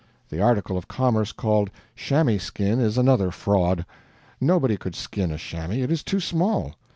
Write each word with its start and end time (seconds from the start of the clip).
The 0.29 0.41
article 0.41 0.79
of 0.79 0.87
commerce 0.87 1.31
called 1.31 1.69
chamois 1.95 2.39
skin 2.39 2.79
is 2.79 2.97
another 2.97 3.29
fraud; 3.29 3.85
nobody 4.41 4.75
could 4.75 4.95
skin 4.95 5.29
a 5.29 5.37
chamois, 5.37 5.75
it 5.75 5.91
is 5.91 6.01
too 6.01 6.19
small. 6.19 6.73